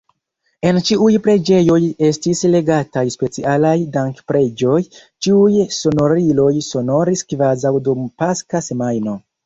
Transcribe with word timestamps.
En 0.69 0.77
ĉiuj 0.85 1.17
preĝejoj 1.27 1.77
estis 2.07 2.41
legataj 2.55 3.05
specialaj 3.17 3.75
dankpreĝoj, 3.99 4.81
ĉiuj 5.27 5.63
sonoriloj 5.81 6.51
sonoris 6.73 7.27
kvazaŭ 7.35 7.79
dum 7.91 8.07
Paska 8.23 8.69
semajno. 8.73 9.19